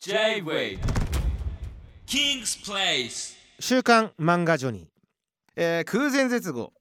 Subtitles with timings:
[0.00, 0.78] J-Way.
[2.06, 3.34] King's Place.
[3.58, 4.86] 週刊漫画ジョニー、
[5.56, 6.72] えー空前絶後。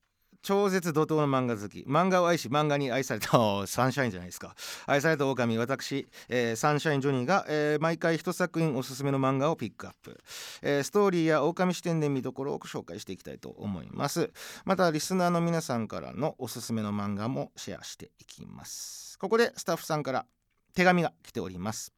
[0.43, 1.79] 超絶怒涛の漫画好き。
[1.89, 3.31] 漫画を愛し漫画に愛された
[3.65, 4.55] サンシャインじゃないですか。
[4.85, 5.57] 愛された狼。
[5.57, 10.23] 私、えーサンシャインジョニーが、えー毎回一作品おすすめの漫画をピックアップ、
[10.61, 14.31] えーストーリーや狼視点で見どころを紹介していきたいと思います。
[14.63, 19.17] またリスナーの皆さんからのおすすめの漫画もシェアしていきます。
[19.17, 20.27] ここでスタッフさんから
[20.75, 21.96] 手紙が来ております。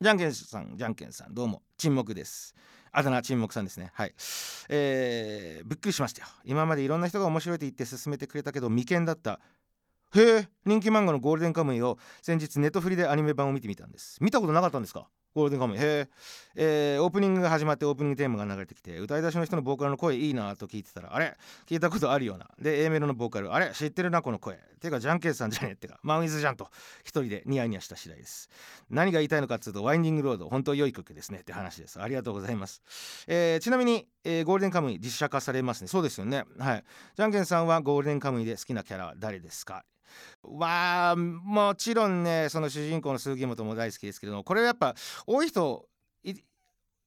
[0.00, 2.54] じゃんけんさんじゃんけんさんどうも沈黙です。
[2.90, 3.90] あだ名沈黙さんですね。
[3.94, 4.14] はい。
[4.68, 6.28] えー、びっくりしましたよ。
[6.44, 9.40] 今までいろんな人が面白いと言って勧めてくれたけど眉間だった。
[10.14, 14.18] へえ人気漫画のゴールデンカムイを先日ネットフリでアニメ版を見てみたんです。
[14.20, 15.08] 見たことなかったんですか？
[15.34, 15.78] ゴールデンカムイ。
[15.78, 16.08] へ
[16.56, 21.36] えーオープニングが始まってオープニングテーマが流れてきて歌い出しの人のボーカルの声いいなと聞いてたらあれ？
[21.66, 22.48] 聞いたことあるような。
[22.60, 23.72] で A メロのボーカルあれ？
[23.74, 24.58] 知ってるなこの声。
[24.80, 25.98] てかじゃんけんさんじゃねえってか。
[26.02, 26.68] マウィズじゃんと。
[27.00, 28.48] 一人でニヤニヤした次第です。
[28.90, 30.48] 何が言いたいのかっつうとワインディングロード。
[30.48, 31.40] 本当良い曲ですね。
[31.40, 32.00] って話です。
[32.00, 32.82] ありがとうございます、
[33.26, 35.88] えーちなみに、えーゴールデンカムイ実写化されますね。
[35.88, 36.44] そうですよね。
[36.58, 36.84] はい。
[37.16, 39.84] じゃんけんさんはゴールデンカムイで好きなキャラは誰ですか？
[40.42, 44.94] わあもちろんねその主人公の鈴木本も大好きですけどこれはやっぱ
[45.26, 45.88] 多い人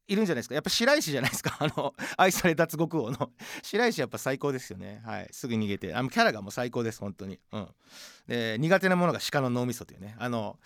[0.10, 0.56] いるんじゃないですか？
[0.56, 1.58] やっぱ白石じゃないですか？
[1.60, 3.32] あの愛され脱獄王の。
[3.62, 5.02] 白石やっぱ最高ですよね。
[5.06, 5.28] はい。
[5.32, 5.94] すぐ逃げて。
[5.94, 7.42] あのキャラがもう最高です本当に。
[7.52, 7.68] うん。
[8.26, 10.16] で苦手なものが鹿の脳みそというね。
[10.18, 10.58] あの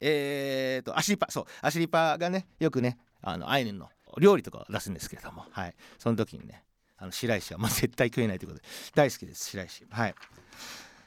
[0.00, 1.44] えー、とアシリパそう。
[1.60, 5.46] アシリパがねよくねあのアイヌの料理とかを出すんですけれども。
[5.48, 5.76] はい。
[5.96, 6.64] その時にね
[6.96, 9.86] あの白石はもう絶対食えないということで大好きです白石。
[9.90, 10.14] はい。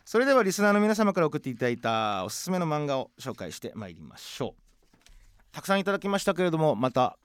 [0.05, 4.61] それではリスナーの皆様から送っていただいたおすすめの漫画を紹介してまいりましょう。
[5.52, 7.17] たくさんいただきましたけれどもまた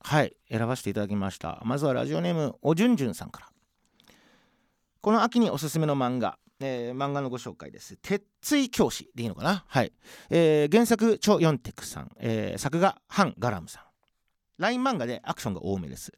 [0.00, 1.60] はい選ばせていただきました。
[1.64, 3.46] まずはラジオネームおじゅんじゅんさんから。
[5.00, 7.96] この秋におすすめの漫画、えー漫画のご紹介です。
[7.96, 9.64] 鉄槌教師でいいのかな？
[9.66, 9.92] はい、
[10.28, 13.82] えー原作チョ・ヨンテクさん、えー作画ハン・ガラムさん。
[14.58, 16.12] LINE 漫画でアクションが多めです。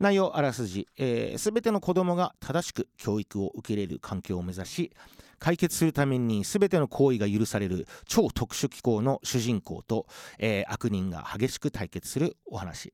[0.00, 4.92] 内容あらすじ、えー、ての子供が正しく教育を受けれる環境を目指し
[5.38, 10.06] 解決するために全ての行為が許される超特殊機構の主人公と、
[10.38, 12.92] えー悪人が激しく対決するお話、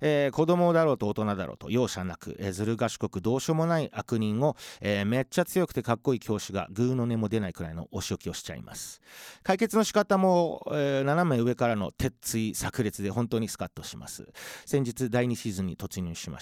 [0.00, 9.00] えー子供だろうと大人だろうと容赦なく、えーずる賢くどうしようもない悪人を、えーめっちゃ強くてかっこいい教師がグーの音も出ないくらいのお仕置きをしちゃいます。
[9.44, 14.26] 解決の仕方も、えー斜め上からの鉄槌炸裂で本当にスカッとします。
[14.66, 16.41] 先日第2シーズンに突入しまし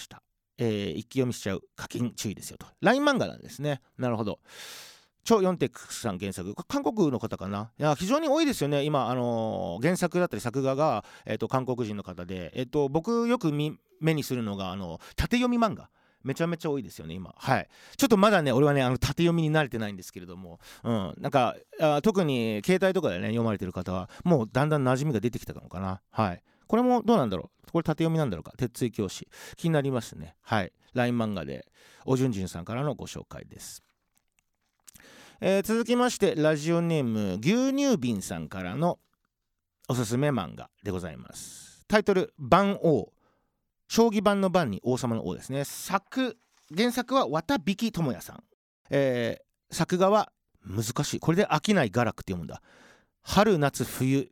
[0.63, 2.67] えー一気読みしちゃう課金注意ですよと。
[2.81, 3.81] LINE 漫画なんですね。
[3.97, 4.39] なるほど。
[5.23, 6.53] 超ヨンテックさん原作。
[6.67, 7.71] 韓国の方かな？
[7.79, 8.83] いや非常に多いですよね。
[8.83, 15.89] 今、あのー原作だったり作画が、えー、と韓国人の方で、えー、と僕よく見目にするのがあの縦読み漫画。
[16.23, 17.33] めちゃめちゃ多いですよね今。
[17.35, 17.67] はい。
[17.97, 20.59] ちょっとまだね俺はねあの縦読みに慣れてないんですけれども。
[20.83, 21.15] うん。
[21.17, 26.01] なんかあ特に携帯とかでね読まれてる方はもうだんだん馴染みが出てきたのかな。
[26.11, 26.43] はい。
[26.71, 27.71] これもどうなんだろう？
[27.73, 28.53] これ縦読みなんだろうか？
[28.55, 29.27] 鉄槌教師
[29.57, 30.37] 気になりますね。
[30.41, 30.71] はい。
[30.93, 31.67] LINE 漫画で。
[32.05, 33.83] おじゅんじゅんさんからのご紹介です。
[35.41, 38.99] えー続きましてラジオネーム牛乳瓶さんからの
[39.89, 41.83] おすすめ漫画でございます。
[41.89, 43.11] タイトル「番王」
[43.89, 45.65] 将棋盤の番に王様の王ですね。
[45.65, 46.37] 作
[46.73, 48.43] 原作は綿引智也さん、
[48.91, 50.31] えー作画は
[50.65, 51.19] 難しい。
[51.19, 52.61] これで飽きない画楽って読むんだ。
[53.23, 54.31] 春夏冬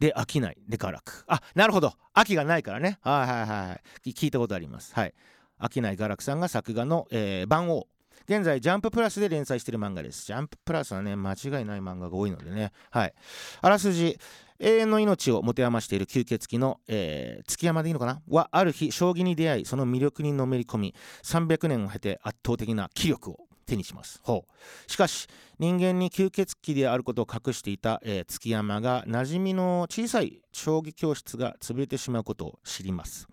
[0.00, 0.56] で飽きない。
[0.66, 1.92] で画楽あなるほど。
[2.14, 2.98] 秋がないからね。
[3.02, 4.10] はいはいはいはい。
[4.10, 4.92] 聞いたことあります。
[4.94, 5.14] はい。
[5.60, 5.96] 飽きない。
[5.96, 7.86] 画楽さんが作画の、えー番王。
[8.28, 10.26] 現在ジャンププラスで連載している漫画です。
[10.26, 12.72] ジャンププラスはね間違いない漫画が多いのでね。
[12.90, 13.14] はい。
[13.60, 14.18] あらすじ。
[14.58, 18.22] 永遠の命を持て余している吸血鬼の、えー月山でいいのかな？
[18.28, 20.94] はある日将棋に出会いその魅力にのめり込み
[21.24, 23.49] 300年を経て圧倒的な気力を。
[23.70, 24.20] 手にします。
[24.22, 24.90] ほう。
[24.90, 33.28] しかし人間に吸血鬼であることを隠していた、えー月山が馴染みの小さい将棋教室が潰れてしまうことを知ります。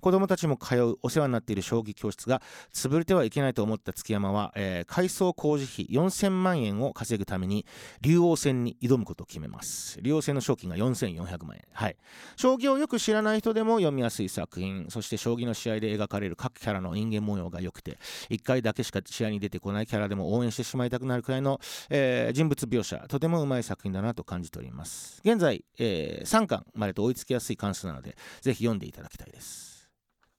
[0.00, 7.64] 子供たちも通うお世話になっている将棋教室が潰れてはいけないと思った月山は、えー改装工事費4000万円を稼ぐために
[8.00, 9.98] 竜王戦に挑むことを決めます。
[10.02, 11.62] 竜王戦の賞金が4400万円。
[11.72, 11.96] はい。
[12.36, 17.98] 将棋をよく知らない人でも読みやすい作品そして将棋の試合で描かれる各キャラの人間模様が良くて
[18.30, 25.20] 1回だけしか試合に出てこないキャラでも応援してしまいたくなるくらいの、えー人物描写とてもうまい作品だなと感じております。
[25.24, 29.69] 現在、え3巻までと追いつきやすい関数なのでぜひ読んでいただきたいです。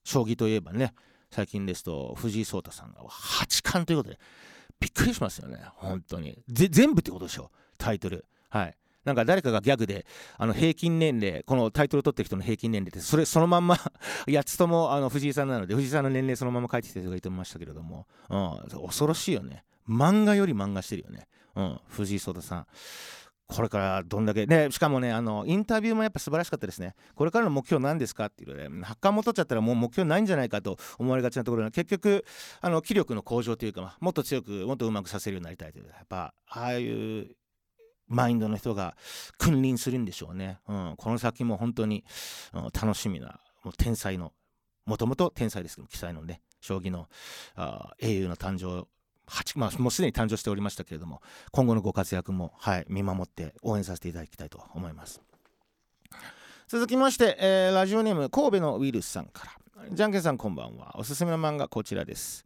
[0.04, 0.94] 将棋といえばね
[1.30, 4.20] 最近ですと藤井聡太さんが八冠ということで
[4.82, 5.60] びっくりしますよね。
[5.76, 6.40] 本当に。
[6.48, 8.26] 全部ってことでしょタイトル。
[8.50, 8.76] はい。
[9.06, 10.06] なんか誰かがギャグで
[10.38, 13.76] あの平均年齢このタイトル取ってる人の平均年齢ってそれそのまんま
[14.28, 19.64] 8つともあの藤井さんなので藤井さんの年齢そのまま書いてきた人がいてましたけれども、うん、恐ろしいよね。
[19.90, 22.68] 漫画より漫画してるよね、うん、藤井聡太さん。
[23.52, 26.96] これからどんだけねしかもねあのインタビューもやっぱ素晴らしかったですね。
[27.16, 32.26] これからの目標何ですかっていうね発刊も取っちゃったらもう目標ないんじゃないかと思われがちなところが結局
[32.62, 37.36] あの気力の向上というかもっと強くもっとうまくさせるようになりたいというやっぱああいう
[38.08, 38.96] マインドの人が
[39.38, 42.04] 君臨するんでしょうね、うん、この先も本当に、
[42.54, 44.34] うん、楽しみなもう天才の
[44.86, 47.08] もともと天才ですけど記載のね将棋の
[47.56, 48.88] あ英雄の誕生
[49.56, 55.22] まあ、もうすでに誕生しておりましたけれども今後のご活躍も、はい、見守って応援させていただきたいと思います。
[56.68, 59.52] 続きまして、えー、ラジオネーム神戸のウイルスさんから。
[59.92, 60.98] じゃんけんさんこんばんは。
[60.98, 62.46] おすすめの漫画こちらです。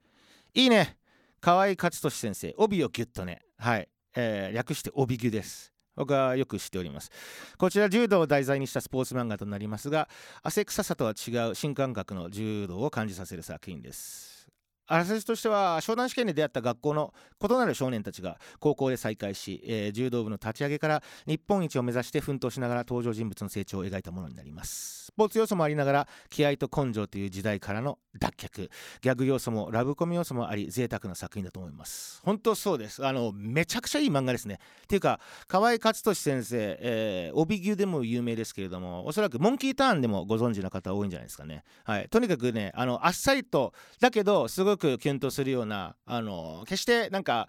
[0.54, 0.98] いいね。
[1.42, 2.56] 河合勝利先生。
[2.58, 3.42] 帯をギュッとね。
[3.58, 5.76] はい、えー、略して帯ギュです。
[5.96, 7.12] 僕はよく知っております。
[7.58, 10.10] こちら柔道を題材にしたスポーツ漫画となりますが
[10.44, 14.45] 汗臭さとは違う新感覚の柔道を感じさせる作品です。
[14.88, 25.06] あらすじとしては商談試験で出会った学校の異なる少年たちが高校で再会し、えー、柔道部の立ち上げから日本一を目指して奮闘しながら登場人物の成長を描いたものになります。
[25.06, 28.70] スポーツ要素もありながら気合と根性という時代からの脱却。
[29.02, 32.22] ギャグ要素もラブコミ要素もあり贅沢な作品だと思います。
[32.24, 33.06] 本当そうです。
[33.06, 34.60] あのめちゃくちゃいい漫画ですね。
[34.84, 41.64] っていうか河合克俊先生、えー、帯牛でも有名ですけれどもおそらくモンキーターンでもご存知の方多いんじゃないですかね。
[41.84, 42.10] はい。
[42.10, 47.48] とにかくねあのあっさりとだけどすごいくキュンとするようなあの決してなんか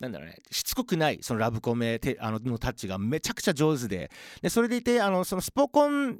[0.00, 4.10] なんだろうね、しつこくないそのラブコメあののタッチがめちゃくちゃ上手で。
[4.40, 6.18] でそれでいてあのそのスポコン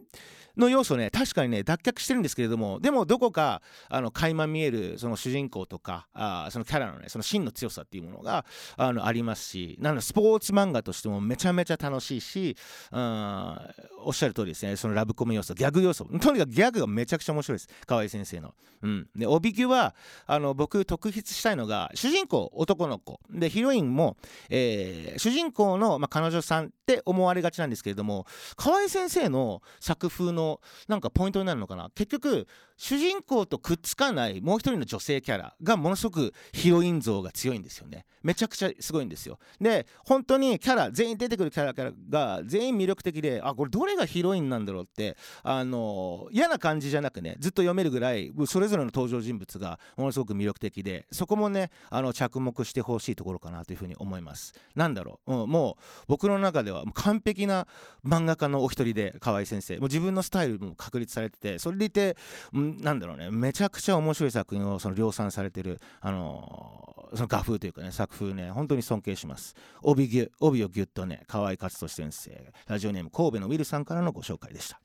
[0.57, 8.45] の要素ね確かにね脱却してるんですけれどもでもどこかあの垣間見えるその主人公とかあそのキャラのねその真の強さっていうものが
[8.77, 12.57] あのありますしなのスポーツ漫画としてもめちゃめちゃ楽しいし
[12.93, 13.59] うん
[14.03, 14.77] おっしゃる通りですね。
[14.77, 16.05] そのラブコメ要素ギャグ要素。
[16.05, 17.69] とにかくギャグがめちゃくちゃ面白いです。
[17.87, 18.55] 河合先生の。
[18.83, 19.95] うん、で帯木は
[20.27, 23.21] あの僕特筆したいのが主人公男の子。
[23.31, 24.17] でヒロインも、
[24.49, 28.27] えー、主人公の、まあ、彼女さんって思われがちなんですけれども
[28.57, 31.91] 河合先生の作風のなんかポイントになるのかな。
[31.95, 32.47] 結局
[32.77, 38.07] 主人公とくっつかないもう一人の女性キャラがものすごくヒロイン像が強いんですよね。
[38.23, 39.39] めちゃくちゃすごいんですよ。
[39.61, 53.60] で本当にキャラ全員出てくるキャラが全員魅力的であこれどれがヒロインなんだろうってあの嫌な感じじゃなくねずっと読めるぐらいそれぞれの登場人物がものすごく魅力的でそこもねあの着目してほしいところかな。
[53.65, 54.55] というふうに思います。
[54.75, 57.67] なんだろう、うん、もう僕の中では完璧な
[58.05, 59.77] 漫画家のお一人で河合先生。
[59.79, 62.17] もう自分のスタイルも確立されててそれでいて、
[62.53, 63.31] うんなんだろうね。
[63.31, 69.55] めちゃくちゃ面白い作品をその量産されてるあのー、その画風というかね作風ね本当に尊敬します。
[69.83, 72.53] 帯ぎ帯をぎゅっとね河合勝利先生。
[72.67, 74.81] ラジオネーム神戸のウィルさんからのご紹介でした。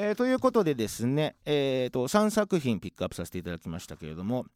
[0.00, 4.46] えー、ということでですね、えーと、3作品ピックアップさせていただきましたけれども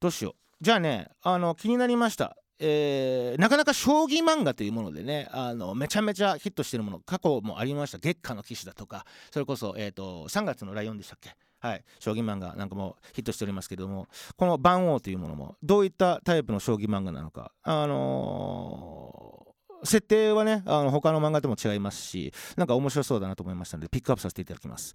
[0.00, 0.45] どうしよう。
[0.60, 2.36] じゃあねあの気になりました。
[2.58, 7.98] えー、なかなか将棋漫画というものでねあのめちゃめちゃヒットしているもの過去もありました。
[7.98, 11.36] 月下の騎士だとかそれこそ、えーと、3月のライオンでしたっけ？
[11.60, 11.84] はい。
[11.98, 14.06] 将棋漫画なんかもヒットしておりますけれども
[14.38, 24.94] この番王というものもどういったタイプの将棋漫画なのかあのー、設定はねあの他の漫画とも違いますしなんか面白そうだなと思いましたのでピックアップさせていただきます、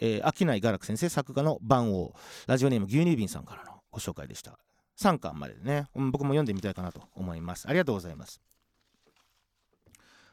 [0.00, 2.14] えー、秋内画楽先生作画の番王。
[2.46, 4.58] ラジオネーム牛乳瓶さんからのご紹介でした。
[4.98, 7.68] 3巻までね、僕も読んでみたいかなと思います。
[7.68, 8.40] ありがとうございます。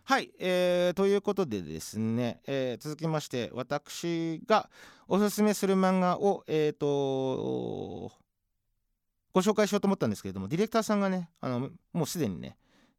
[0.10, 4.68] はい、えー、ということでですね、えー、続きまして私が
[5.08, 8.12] おすすめする漫画を、えーと、
[9.32, 12.58] ご紹介しようと思ったんですけれどもディレクターさんがねあのもうすでにね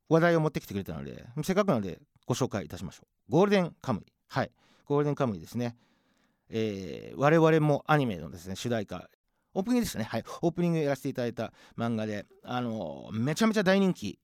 [0.09, 4.53] 話題を持ってきてくれたのでせっかくなのでご紹介いたしましょうゴールデンカムイはい
[4.85, 5.75] ゴールデンカムイですね
[6.49, 9.09] えー、我々もアニメのですね主題歌
[9.55, 10.05] オープニングですね。
[10.05, 10.25] はい。
[10.43, 14.19] オープニングやらせていただいた漫画で、あのめちゃめちゃ大人気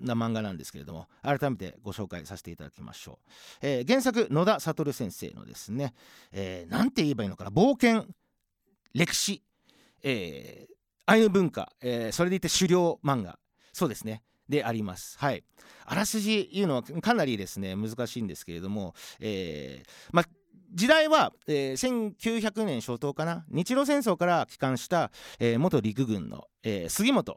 [0.00, 3.28] な漫画なんですけれども、改めてご紹介させていただきましょう。
[3.62, 5.94] えー、原作、野田悟先生のですね、
[6.32, 8.06] えー、なんて言えばいいのかな、冒険、
[8.94, 9.42] 歴史、
[10.02, 10.72] えー、
[11.06, 13.38] アイヌ文化、えー、それでいて狩猟漫画、
[13.72, 14.22] そうですね。
[14.48, 15.18] であります。
[15.18, 15.44] はい。
[15.86, 20.28] あらすじいうのはかなりですね難しいんですけれども、えー、まあ
[20.72, 27.36] 時代は、えー、1900年初頭かな日露戦争から帰還した、えー、元陸軍の、えー、杉本っ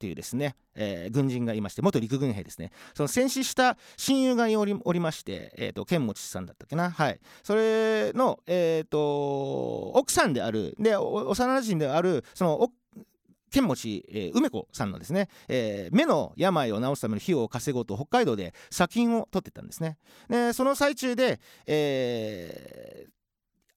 [0.00, 2.72] ていうですね、えー、軍人がいまして元陸軍兵ですね。
[2.94, 6.90] その戦死した親友がおりおりまして、えーと、剣持さんだったっけな。
[6.90, 7.20] はい。
[7.42, 12.62] それの、えーと、奥さんであるで幼馴染であるその
[13.50, 19.98] 剣持、えー、梅子さんのですね、えー、目の病を治すための費用を稼ごうと北海道で砂金を取ってたんですね。
[20.28, 23.10] でその最中で、えー、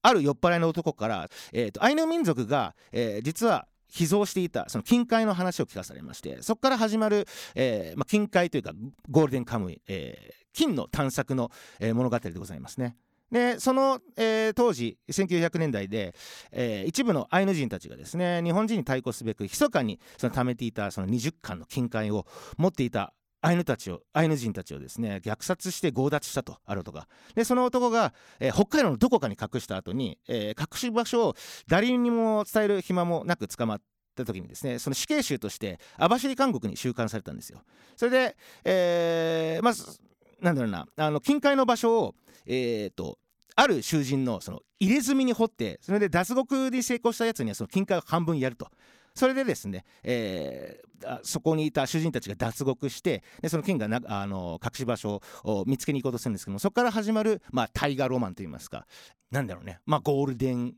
[0.02, 8.72] ある酔っ払いの男から、えーと、アイヌ民族が、えー、実は秘蔵していたその近海の話を聞かされましてそこから始まる、えーまあ、近海というか
[9.08, 11.50] ゴールデンカムイ、えー、金の探索の、
[11.80, 12.96] えー、物語でございますね。
[13.30, 16.14] でその、えー、当時1900年代で、
[16.52, 22.26] えー、一部のアイヌ人たちがですね日本人に対抗すべく密かにその貯めていたその20巻の金塊を
[22.56, 23.12] 持っていた
[23.44, 31.34] アイヌたちをアイヌ人たちをですね虐殺して強奪したとあるとかでその男が、えー、北海道のどこかに隠した後に、え、隠し場所を
[31.68, 33.80] 誰にも伝える暇もなく捕まっ
[34.16, 37.60] た時にですねその死刑囚として網走監獄に収監されたんですよ。
[37.96, 40.00] それで、えー、まず
[40.40, 42.14] なんだろうなあの近海の場所を
[42.46, 43.18] えーと
[43.56, 48.68] ある囚人のその入れ墨に掘ってそれで脱獄に成功したやつにはその金塊を半分やると。
[49.16, 58.88] それでですね、えー、そこにいた囚人たちが脱獄してでその金がなあの隠し場所を見つけに行こうとするんですけどもそこから始まる、まあ、大河ロマンといいますか
[59.30, 60.74] なんだろうね、まあ、ゴールデン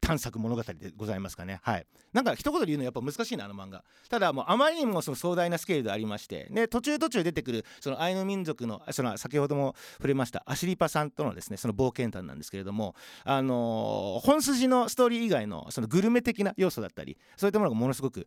[0.00, 1.60] 探索物語でございますかね。
[1.62, 1.86] はい。
[2.12, 3.84] なんか一言で言うのやっぱ難しいなあの漫画。
[4.08, 18.26] ただもうあまりにもその壮大なスケールでありましてで途中途中出てくるそのアイヌ民族のその先ほども触れましたアシリパさんとのですねその冒険譚なんですけれどもあのー、本筋のストーリー以外のそのグルメ的な要素だったりそういったものがものすごく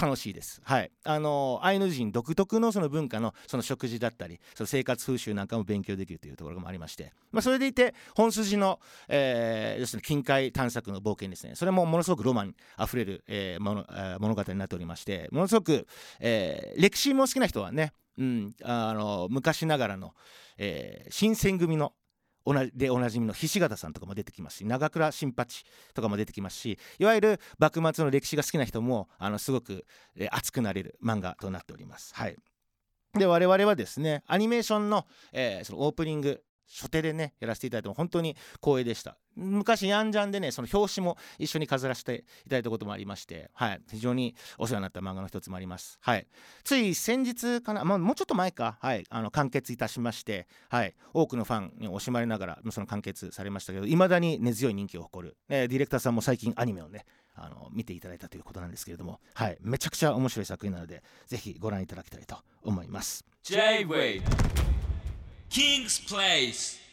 [0.00, 0.60] 楽しいです。
[0.64, 8.78] はい、あのアイヌ人独特のその文化のその食事だったりその生活風習なんかも勉強できるというところもありまして、まあ、それでいて本筋の、
[9.08, 11.54] えー、要するに近海探索の冒険ですね。
[11.54, 15.86] それもものすごくロマンあふれる、えー、ものえ、物語になっておりましてものすごく、
[16.20, 20.12] えー、歴史も好きな人はね、うん、あの昔ながらの、
[20.58, 21.94] えー、新選組の
[22.74, 29.84] でおなじみの菱形さんとかも出てきますし長倉新八とかも出てきますしいわゆる幕末の歴史が好きな人もあのすごく、
[30.16, 32.14] え熱くなれる漫画となっております。
[32.14, 32.36] はい。
[33.18, 39.18] で我々はですねアニメーションの,、えー、そのオープニング初手でねやらせていただいても本当に光栄でした。
[39.38, 43.80] 昔ヤンジャンでねその表紙も一緒に飾らせていただいたこともありましてはい。
[43.90, 45.98] 非常にお世話になった漫画の一つもあります。
[46.00, 46.26] はい。
[46.64, 48.78] つい先日かな、まあ、もうちょっと前か。
[48.80, 49.04] はい。
[49.08, 50.94] あの完結いたしましてはい。
[51.12, 57.04] 多くのファンに惜しまれながらその完結されましたけどいまだに根強い人気を誇る、えー、ディレクターさんも最近アニメをね
[57.34, 59.58] あの見ていただいたということなんですけれどもはい。
[59.60, 63.24] めちゃくちゃ面白い作品なのでぜひご覧いただきたいと思います。
[63.44, 64.22] J-Way
[65.50, 66.87] King's Place.